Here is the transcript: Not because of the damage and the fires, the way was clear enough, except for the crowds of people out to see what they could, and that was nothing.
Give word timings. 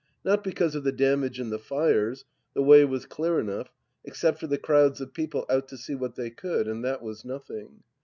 Not 0.25 0.43
because 0.43 0.73
of 0.73 0.83
the 0.83 0.91
damage 0.91 1.39
and 1.39 1.51
the 1.51 1.59
fires, 1.59 2.25
the 2.55 2.63
way 2.63 2.83
was 2.85 3.05
clear 3.05 3.39
enough, 3.39 3.69
except 4.03 4.39
for 4.39 4.47
the 4.47 4.57
crowds 4.57 4.99
of 4.99 5.13
people 5.13 5.45
out 5.47 5.67
to 5.67 5.77
see 5.77 5.93
what 5.93 6.15
they 6.15 6.31
could, 6.31 6.67
and 6.67 6.83
that 6.83 7.03
was 7.03 7.23
nothing. 7.23 7.83